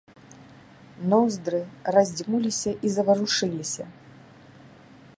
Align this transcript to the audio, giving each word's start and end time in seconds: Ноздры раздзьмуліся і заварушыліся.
Ноздры 1.11 1.59
раздзьмуліся 1.97 2.71
і 2.89 2.95
заварушыліся. 2.97 3.83